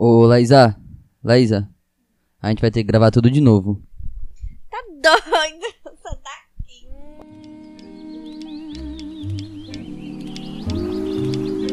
Ô, 0.00 0.24
Laísa, 0.26 0.76
Laísa, 1.24 1.68
a 2.40 2.50
gente 2.50 2.60
vai 2.60 2.70
ter 2.70 2.84
que 2.84 2.86
gravar 2.86 3.10
tudo 3.10 3.28
de 3.28 3.40
novo. 3.40 3.82
Tá 4.70 4.78
doido? 5.02 5.66
Sai 6.00 6.16
daqui. 6.22 6.86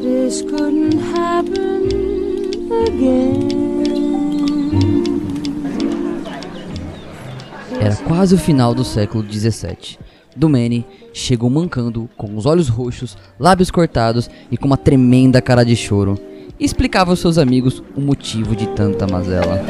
This 0.01 0.41
couldn't 0.41 0.97
happen 1.13 1.85
again. 2.88 3.46
Era 7.79 7.96
quase 8.07 8.33
o 8.33 8.39
final 8.39 8.73
do 8.73 8.83
século 8.83 9.23
17. 9.23 9.99
Domene 10.35 10.83
chegou 11.13 11.51
mancando, 11.51 12.10
com 12.17 12.35
os 12.35 12.47
olhos 12.47 12.69
roxos, 12.69 13.15
lábios 13.39 13.69
cortados 13.69 14.28
e 14.49 14.57
com 14.57 14.65
uma 14.65 14.78
tremenda 14.78 15.44
cara 15.44 15.63
de 15.63 15.76
choro. 15.76 16.20
Explicava 16.58 17.12
aos 17.12 17.20
seus 17.20 17.38
amigos 17.38 17.84
o 17.95 17.99
motivo 18.02 18.55
de 18.55 18.66
tanta 18.67 19.05
mazela. 19.05 19.61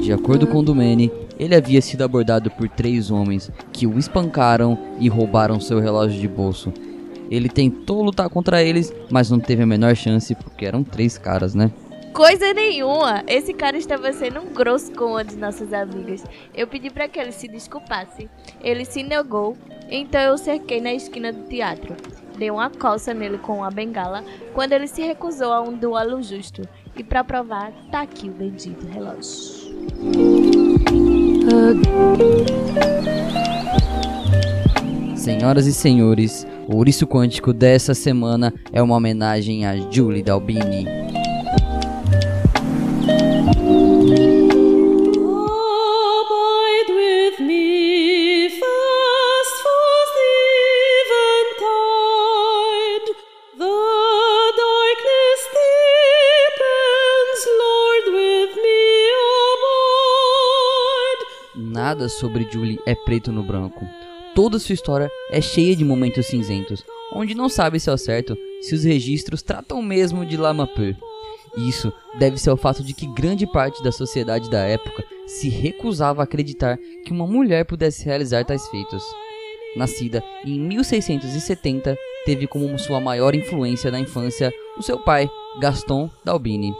De 0.00 0.12
acordo 0.12 0.46
com 0.46 0.64
Domene, 0.64 1.12
ele 1.38 1.54
havia 1.54 1.80
sido 1.80 2.02
abordado 2.02 2.50
por 2.50 2.68
três 2.68 3.12
homens 3.12 3.48
que 3.72 3.86
o 3.86 3.96
espancaram 3.96 4.76
e 4.98 5.08
roubaram 5.08 5.60
seu 5.60 5.78
relógio 5.78 6.20
de 6.20 6.26
bolso. 6.26 6.72
Ele 7.30 7.48
tentou 7.48 8.02
lutar 8.02 8.28
contra 8.28 8.62
eles, 8.62 8.92
mas 9.08 9.30
não 9.30 9.38
teve 9.38 9.62
a 9.62 9.66
menor 9.66 9.94
chance 9.94 10.34
porque 10.34 10.66
eram 10.66 10.82
três 10.82 11.16
caras, 11.16 11.54
né? 11.54 11.70
Coisa 12.18 12.52
nenhuma. 12.52 13.22
Esse 13.28 13.54
cara 13.54 13.76
estava 13.76 14.12
sendo 14.12 14.40
um 14.40 14.52
grosso 14.52 14.90
com 14.90 15.12
uma 15.12 15.24
de 15.24 15.36
nossas 15.36 15.72
amigas. 15.72 16.24
Eu 16.52 16.66
pedi 16.66 16.90
para 16.90 17.06
que 17.06 17.16
ele 17.16 17.30
se 17.30 17.46
desculpasse. 17.46 18.28
Ele 18.60 18.84
se 18.84 19.04
negou, 19.04 19.56
então 19.88 20.20
eu 20.20 20.36
cerquei 20.36 20.80
na 20.80 20.92
esquina 20.92 21.32
do 21.32 21.44
teatro. 21.44 21.94
Dei 22.36 22.50
uma 22.50 22.70
coça 22.70 23.14
nele 23.14 23.38
com 23.38 23.58
uma 23.58 23.70
bengala 23.70 24.24
quando 24.52 24.72
ele 24.72 24.88
se 24.88 25.00
recusou 25.00 25.52
a 25.52 25.62
um 25.62 25.72
duelo 25.78 26.20
justo. 26.20 26.62
E 26.96 27.04
para 27.04 27.22
provar, 27.22 27.70
tá 27.92 28.00
aqui 28.00 28.28
o 28.28 28.32
bendito 28.32 28.84
relógio. 28.88 29.78
Senhoras 35.14 35.66
e 35.68 35.72
senhores, 35.72 36.44
o 36.66 36.78
Ouriço 36.78 37.06
Quântico 37.06 37.52
dessa 37.52 37.94
semana 37.94 38.52
é 38.72 38.82
uma 38.82 38.96
homenagem 38.96 39.64
a 39.64 39.76
Julie 39.88 40.24
Dalbini. 40.24 41.07
Nada 61.78 62.08
sobre 62.08 62.44
Julie 62.50 62.80
é 62.84 62.92
preto 62.92 63.30
no 63.30 63.40
branco. 63.40 63.86
Toda 64.34 64.58
sua 64.58 64.72
história 64.72 65.08
é 65.30 65.40
cheia 65.40 65.76
de 65.76 65.84
momentos 65.84 66.26
cinzentos, 66.26 66.84
onde 67.12 67.36
não 67.36 67.48
sabe 67.48 67.78
se 67.78 67.88
ao 67.88 67.96
certo 67.96 68.36
se 68.60 68.74
os 68.74 68.82
registros 68.82 69.42
tratam 69.42 69.80
mesmo 69.80 70.26
de 70.26 70.36
Lama 70.36 70.66
Peu. 70.66 70.96
Isso 71.56 71.92
deve 72.18 72.36
ser 72.36 72.50
ao 72.50 72.56
fato 72.56 72.82
de 72.82 72.92
que 72.92 73.06
grande 73.06 73.46
parte 73.46 73.80
da 73.80 73.92
sociedade 73.92 74.50
da 74.50 74.58
época 74.64 75.04
se 75.24 75.48
recusava 75.48 76.20
a 76.20 76.24
acreditar 76.24 76.76
que 77.04 77.12
uma 77.12 77.28
mulher 77.28 77.64
pudesse 77.64 78.04
realizar 78.04 78.44
tais 78.44 78.66
feitos. 78.66 79.04
Nascida 79.76 80.20
em 80.44 80.58
1670, 80.58 81.96
teve 82.24 82.48
como 82.48 82.76
sua 82.76 83.00
maior 83.00 83.36
influência 83.36 83.88
na 83.88 84.00
infância 84.00 84.52
o 84.76 84.82
seu 84.82 84.98
pai, 84.98 85.30
Gaston 85.60 86.10
d'Albini. 86.24 86.74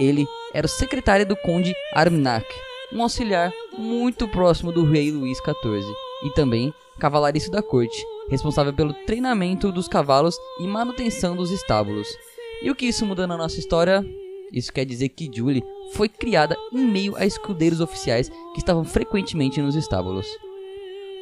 Ele 0.00 0.26
era 0.52 0.66
o 0.66 0.68
secretário 0.68 1.24
do 1.24 1.36
conde 1.36 1.72
Armagnac, 1.94 2.44
um 2.92 3.02
auxiliar 3.02 3.52
muito 3.76 4.28
próximo 4.28 4.72
do 4.72 4.84
rei 4.84 5.10
Luís 5.10 5.38
XIV, 5.38 5.84
e 6.24 6.30
também 6.30 6.72
cavalariço 6.98 7.50
da 7.50 7.62
corte, 7.62 8.04
responsável 8.28 8.72
pelo 8.72 8.94
treinamento 9.06 9.72
dos 9.72 9.88
cavalos 9.88 10.36
e 10.60 10.66
manutenção 10.66 11.34
dos 11.34 11.50
estábulos. 11.50 12.08
E 12.62 12.70
o 12.70 12.74
que 12.74 12.86
isso 12.86 13.04
muda 13.04 13.26
na 13.26 13.36
nossa 13.36 13.58
história? 13.58 14.04
Isso 14.52 14.72
quer 14.72 14.84
dizer 14.84 15.08
que 15.08 15.30
Julie 15.34 15.64
foi 15.94 16.08
criada 16.08 16.56
em 16.72 16.84
meio 16.84 17.16
a 17.16 17.26
escudeiros 17.26 17.80
oficiais 17.80 18.28
que 18.52 18.58
estavam 18.58 18.84
frequentemente 18.84 19.60
nos 19.60 19.74
estábulos. 19.74 20.26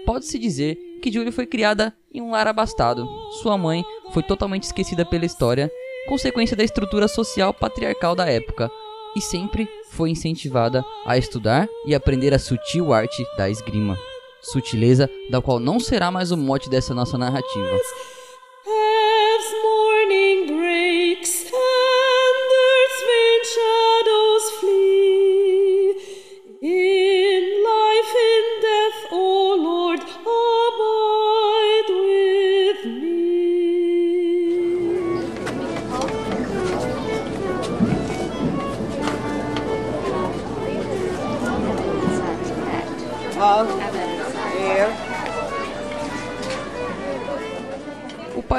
Pode-se 0.04 0.38
dizer 0.38 0.76
que 1.00 1.10
Julie 1.12 1.32
foi 1.32 1.46
criada 1.46 1.94
em 2.12 2.20
um 2.20 2.32
lar 2.32 2.46
abastado. 2.46 3.06
Sua 3.42 3.56
mãe 3.56 3.84
foi 4.12 4.22
totalmente 4.22 4.64
esquecida 4.64 5.04
pela 5.04 5.24
história, 5.24 5.70
consequência 6.08 6.56
da 6.56 6.64
estrutura 6.64 7.06
social 7.06 7.54
patriarcal 7.54 8.14
da 8.14 8.26
época, 8.26 8.70
e 9.16 9.20
sempre 9.20 9.68
foi 10.00 10.08
incentivada 10.08 10.82
a 11.04 11.18
estudar 11.18 11.68
e 11.84 11.94
aprender 11.94 12.32
a 12.32 12.38
sutil 12.38 12.90
arte 12.90 13.22
da 13.36 13.50
esgrima. 13.50 13.98
Sutileza 14.40 15.10
da 15.28 15.42
qual 15.42 15.60
não 15.60 15.78
será 15.78 16.10
mais 16.10 16.32
o 16.32 16.38
mote 16.38 16.70
dessa 16.70 16.94
nossa 16.94 17.18
narrativa. 17.18 17.76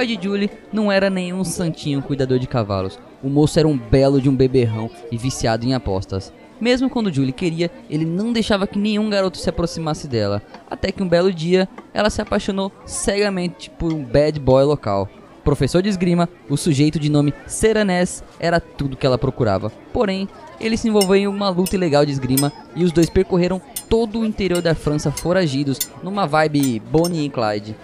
De 0.06 0.20
Julie 0.22 0.50
não 0.74 0.92
era 0.92 1.10
nenhum 1.10 1.44
santinho 1.44 2.02
cuidador 2.02 2.40
de 2.40 2.48
cavalos. 2.48 3.00
O 3.24 3.30
moço 3.30 3.60
era 3.60 3.68
um 3.68 3.78
belo 3.78 4.20
de 4.20 4.30
um 4.30 4.36
beberrão 4.36 4.90
e 5.12 5.18
viciado 5.18 5.66
em 5.66 5.74
apostas. 5.74 6.34
Mesmo 6.60 6.90
quando 6.90 7.12
Julie 7.12 7.32
queria, 7.32 7.72
ele 7.90 8.06
não 8.06 8.32
deixava 8.32 8.68
que 8.68 8.78
nenhum 8.78 9.10
garoto 9.10 9.38
se 9.38 9.50
aproximasse 9.50 10.08
dela. 10.08 10.42
Até 10.70 10.92
que 10.92 11.02
um 11.02 11.08
belo 11.08 11.34
dia, 11.34 11.68
ela 11.94 12.10
se 12.10 12.22
apaixonou 12.22 12.72
cegamente 12.86 13.70
por 13.70 13.92
um 13.92 14.04
bad 14.04 14.40
boy 14.40 14.64
local. 14.64 15.10
Professor 15.44 15.82
de 15.82 15.90
esgrima, 15.90 16.30
o 16.48 16.56
sujeito 16.56 17.00
de 17.00 17.10
nome 17.10 17.34
Seranés 17.48 18.24
era 18.40 18.60
tudo 18.60 18.96
que 18.96 19.06
ela 19.06 19.18
procurava. 19.18 19.72
Porém, 19.92 20.28
ele 20.60 20.78
se 20.78 20.88
envolveu 20.88 21.16
em 21.16 21.28
uma 21.28 21.50
luta 21.50 21.76
ilegal 21.76 22.06
de 22.06 22.12
esgrima 22.12 22.54
e 22.76 22.84
os 22.84 22.92
dois 22.92 23.10
percorreram 23.10 23.60
todo 23.90 24.20
o 24.20 24.26
interior 24.26 24.62
da 24.62 24.76
França 24.76 25.12
foragidos, 25.12 25.80
numa 26.04 26.28
vibe 26.28 26.80
Bonnie 26.80 27.26
e 27.26 27.30
Clyde. 27.30 27.76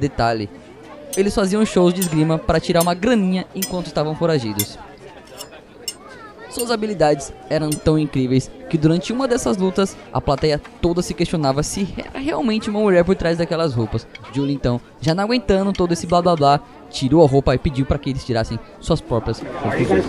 Detalhe, 0.00 0.50
eles 1.16 1.34
faziam 1.34 1.64
shows 1.64 1.94
de 1.94 2.00
esgrima 2.00 2.38
para 2.38 2.60
tirar 2.60 2.82
uma 2.82 2.94
graninha 2.94 3.46
enquanto 3.54 3.86
estavam 3.86 4.14
foragidos. 4.14 4.78
Suas 6.50 6.70
habilidades 6.70 7.34
eram 7.50 7.68
tão 7.68 7.98
incríveis 7.98 8.50
que 8.70 8.78
durante 8.78 9.12
uma 9.12 9.28
dessas 9.28 9.58
lutas 9.58 9.94
a 10.10 10.22
plateia 10.22 10.60
toda 10.80 11.02
se 11.02 11.12
questionava 11.12 11.62
se 11.62 11.86
era 11.98 12.18
realmente 12.18 12.70
uma 12.70 12.80
mulher 12.80 13.04
por 13.04 13.14
trás 13.14 13.36
daquelas 13.36 13.74
roupas. 13.74 14.06
Julie 14.32 14.54
então, 14.54 14.80
já 14.98 15.14
não 15.14 15.24
aguentando 15.24 15.70
todo 15.72 15.92
esse 15.92 16.06
blá 16.06 16.22
blá 16.22 16.34
blá, 16.34 16.60
tirou 16.88 17.22
a 17.22 17.28
roupa 17.28 17.54
e 17.54 17.58
pediu 17.58 17.84
para 17.84 17.98
que 17.98 18.08
eles 18.08 18.24
tirassem 18.24 18.58
suas 18.80 19.02
próprias 19.02 19.42
conclusões. 19.62 20.04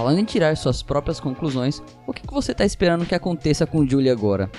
Falando 0.00 0.18
em 0.18 0.24
tirar 0.24 0.56
suas 0.56 0.82
próprias 0.82 1.20
conclusões, 1.20 1.82
o 2.06 2.12
que 2.14 2.26
que 2.26 2.32
você 2.32 2.54
tá 2.54 2.64
esperando 2.64 3.04
que 3.04 3.14
aconteça 3.14 3.66
com 3.66 3.86
Julie 3.86 4.08
agora? 4.08 4.50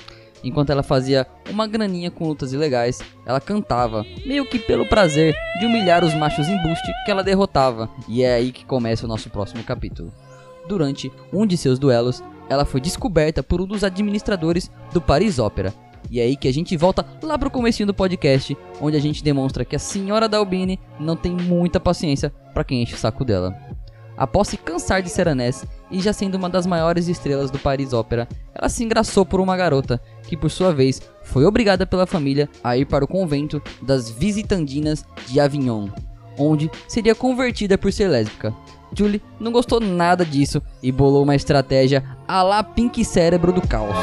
Enquanto 0.44 0.70
ela 0.70 0.84
fazia 0.84 1.26
uma 1.50 1.66
graninha 1.66 2.12
com 2.12 2.28
lutas 2.28 2.54
ilegais, 2.54 3.00
ela 3.26 3.42
cantava, 3.42 4.06
meio 4.24 4.48
que 4.48 4.60
pelo 4.60 4.88
prazer 4.88 5.36
de 5.60 5.66
humilhar 5.66 6.04
os 6.06 6.14
machos 6.14 6.48
embuste 6.48 6.92
que 7.04 7.10
ela 7.10 7.24
derrotava. 7.24 7.90
E 8.08 8.22
é 8.22 8.36
aí 8.36 8.52
que 8.52 8.64
começa 8.64 9.04
o 9.04 9.10
nosso 9.10 9.32
próximo 9.32 9.64
capítulo. 9.64 10.14
Durante 10.68 11.12
um 11.34 11.44
de 11.48 11.58
seus 11.58 11.80
duelos, 11.80 12.24
ela 12.48 12.64
foi 12.64 12.80
descoberta 12.80 13.42
por 13.42 13.60
um 13.60 13.66
dos 13.66 13.84
administradores 13.84 14.70
do 14.94 15.02
Paris 15.02 15.40
Opera. 15.40 15.74
E 16.12 16.20
é 16.20 16.24
aí 16.24 16.36
que 16.36 16.48
a 16.48 16.54
gente 16.54 16.78
volta 16.78 17.04
lá 17.24 17.36
pro 17.36 17.50
comecinho 17.50 17.88
do 17.88 17.96
podcast, 17.96 18.56
onde 18.80 18.96
a 18.96 19.02
gente 19.02 19.24
demonstra 19.24 19.66
que 19.66 19.76
a 19.76 19.80
senhora 19.80 20.30
Dalbini 20.30 20.80
não 21.00 21.16
tem 21.16 21.32
muita 21.32 21.80
paciência 21.80 22.32
para 22.54 22.64
quem 22.64 22.84
enche 22.84 22.94
o 22.94 22.98
saco 22.98 23.26
dela. 23.26 23.71
Após 24.18 24.48
se 24.48 24.58
cansar 24.58 25.02
de 25.02 25.10
Seranés 25.10 25.66
e 25.90 26.00
já 26.00 26.14
sendo 26.14 26.36
uma 26.36 26.50
das 26.50 26.66
maiores 26.66 27.08
estrelas 27.08 27.50
do 27.50 27.60
Paris 27.60 27.94
Opera, 27.94 28.28
ela 28.54 28.70
se 28.70 28.84
engraçou 28.84 29.26
por 29.26 29.40
uma 29.40 29.58
garota, 29.58 30.02
que 30.24 30.38
por 30.38 30.50
sua 30.50 30.74
vez 30.74 31.02
foi 31.24 31.46
obrigada 31.46 31.86
pela 31.86 32.06
família 32.06 32.50
a 32.64 32.78
ir 32.78 32.86
para 32.86 33.06
o 33.06 33.08
convento 33.08 33.62
das 33.82 34.10
Visitandinas 34.10 35.06
de 35.28 35.40
Avignon, 35.40 35.88
onde 36.38 36.70
seria 36.88 37.16
convertida 37.16 37.78
por 37.78 37.92
ser 37.92 38.08
lésbica. 38.08 38.54
Julie 38.94 39.22
não 39.40 39.52
gostou 39.52 39.80
nada 39.80 40.26
disso 40.26 40.62
e 40.84 40.92
bolou 40.92 41.24
uma 41.24 41.36
estratégia 41.36 42.04
a 42.28 42.44
la 42.44 42.64
Pink 42.64 43.04
Cérebro 43.06 43.52
do 43.52 43.66
Caos. 43.66 43.96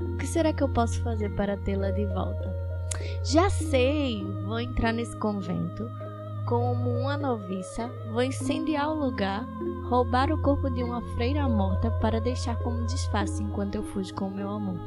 O 0.00 0.16
que 0.16 0.26
será 0.26 0.52
que 0.52 0.62
eu 0.62 0.68
posso 0.68 1.02
fazer 1.02 1.30
para 1.30 1.56
tê-la 1.56 1.90
de 1.90 2.06
volta? 2.06 2.54
Já 3.24 3.50
sei! 3.50 4.24
Vou 4.44 4.60
entrar 4.60 4.92
nesse 4.92 5.16
convento 5.16 5.90
como 6.46 6.90
uma 6.90 7.16
noviça, 7.16 7.90
vou 8.12 8.22
incendiar 8.22 8.90
o 8.90 8.94
lugar, 8.94 9.46
roubar 9.88 10.30
o 10.30 10.40
corpo 10.42 10.68
de 10.70 10.82
uma 10.82 11.00
freira 11.14 11.48
morta 11.48 11.90
para 11.90 12.20
deixar 12.20 12.56
como 12.58 12.86
disfarce 12.86 13.42
enquanto 13.42 13.76
eu 13.76 13.82
fujo 13.82 14.14
com 14.14 14.28
o 14.28 14.30
meu 14.30 14.50
amor. 14.50 14.78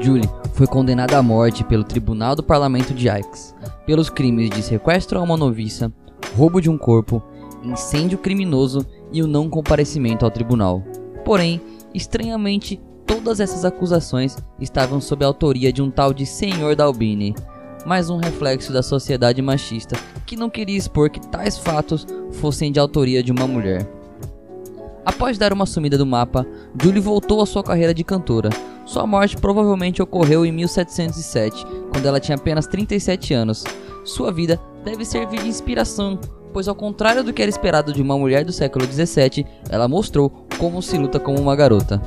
Julie 0.00 0.28
foi 0.54 0.66
condenada 0.66 1.18
à 1.18 1.22
morte 1.22 1.62
pelo 1.62 1.84
Tribunal 1.84 2.34
do 2.34 2.42
Parlamento 2.42 2.94
de 2.94 3.08
Aix 3.08 3.54
pelos 3.84 4.08
crimes 4.08 4.48
de 4.48 4.62
sequestro 4.62 5.18
a 5.18 5.22
uma 5.22 5.36
noviça, 5.36 5.92
roubo 6.34 6.60
de 6.60 6.70
um 6.70 6.78
corpo, 6.78 7.22
incêndio 7.62 8.16
criminoso 8.16 8.86
e 9.12 9.22
o 9.22 9.26
não 9.26 9.50
comparecimento 9.50 10.24
ao 10.24 10.30
tribunal. 10.30 10.82
Porém, 11.24 11.60
estranhamente, 11.94 12.80
todas 13.06 13.40
essas 13.40 13.64
acusações 13.64 14.38
estavam 14.58 15.00
sob 15.00 15.22
a 15.22 15.28
autoria 15.28 15.70
de 15.72 15.82
um 15.82 15.90
tal 15.90 16.14
de 16.14 16.24
Senhor 16.24 16.74
Dalbini, 16.74 17.34
mais 17.84 18.08
um 18.08 18.16
reflexo 18.16 18.72
da 18.72 18.82
sociedade 18.82 19.42
machista 19.42 19.96
que 20.24 20.36
não 20.36 20.48
queria 20.48 20.78
expor 20.78 21.10
que 21.10 21.20
tais 21.28 21.58
fatos 21.58 22.06
fossem 22.32 22.72
de 22.72 22.78
autoria 22.80 23.22
de 23.22 23.32
uma 23.32 23.46
mulher. 23.46 23.86
Após 25.04 25.36
dar 25.36 25.52
uma 25.52 25.66
sumida 25.66 25.98
do 25.98 26.06
mapa, 26.06 26.46
Julie 26.80 27.00
voltou 27.00 27.42
à 27.42 27.46
sua 27.46 27.62
carreira 27.62 27.92
de 27.92 28.04
cantora. 28.04 28.48
Sua 28.90 29.06
morte 29.06 29.36
provavelmente 29.36 30.02
ocorreu 30.02 30.44
em 30.44 30.50
1707, 30.50 31.64
quando 31.92 32.06
ela 32.06 32.18
tinha 32.18 32.34
apenas 32.34 32.66
37 32.66 33.32
anos. 33.32 33.62
Sua 34.04 34.32
vida 34.32 34.60
deve 34.84 35.04
servir 35.04 35.40
de 35.40 35.48
inspiração, 35.48 36.18
pois 36.52 36.66
ao 36.66 36.74
contrário 36.74 37.22
do 37.22 37.32
que 37.32 37.40
era 37.40 37.48
esperado 37.48 37.92
de 37.92 38.02
uma 38.02 38.18
mulher 38.18 38.44
do 38.44 38.50
século 38.50 38.84
17, 38.84 39.46
ela 39.68 39.86
mostrou 39.86 40.44
como 40.58 40.82
se 40.82 40.98
luta 40.98 41.20
como 41.20 41.38
uma 41.38 41.54
garota. 41.54 42.02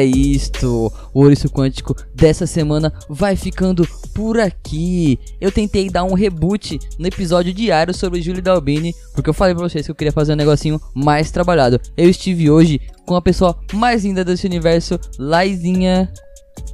É 0.00 0.04
isto. 0.04 0.92
O 1.12 1.20
Ouriço 1.20 1.48
Quântico 1.48 1.94
dessa 2.14 2.46
semana 2.46 2.92
vai 3.08 3.36
ficando 3.36 3.86
por 4.14 4.38
aqui. 4.38 5.18
Eu 5.40 5.52
tentei 5.52 5.88
dar 5.88 6.04
um 6.04 6.14
reboot 6.14 6.78
no 6.98 7.06
episódio 7.06 7.52
diário 7.52 7.94
sobre 7.94 8.22
Julie 8.22 8.42
Dalbini, 8.42 8.94
porque 9.14 9.30
eu 9.30 9.34
falei 9.34 9.54
pra 9.54 9.68
vocês 9.68 9.84
que 9.84 9.90
eu 9.90 9.94
queria 9.94 10.12
fazer 10.12 10.32
um 10.32 10.36
negocinho 10.36 10.80
mais 10.94 11.30
trabalhado. 11.30 11.80
Eu 11.96 12.08
estive 12.08 12.50
hoje 12.50 12.80
com 13.06 13.14
a 13.14 13.22
pessoa 13.22 13.58
mais 13.72 14.04
linda 14.04 14.24
desse 14.24 14.46
universo, 14.46 14.98
Laizinha. 15.18 16.12